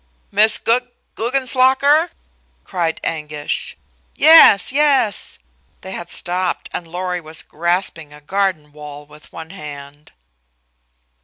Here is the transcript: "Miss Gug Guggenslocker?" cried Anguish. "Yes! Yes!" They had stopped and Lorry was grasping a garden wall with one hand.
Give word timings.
"Miss 0.31 0.57
Gug 0.57 0.87
Guggenslocker?" 1.15 2.09
cried 2.63 2.99
Anguish. 3.03 3.77
"Yes! 4.15 4.71
Yes!" 4.71 5.37
They 5.81 5.91
had 5.91 6.09
stopped 6.09 6.71
and 6.73 6.87
Lorry 6.87 7.21
was 7.21 7.43
grasping 7.43 8.11
a 8.11 8.19
garden 8.19 8.71
wall 8.71 9.05
with 9.05 9.31
one 9.31 9.51
hand. 9.51 10.11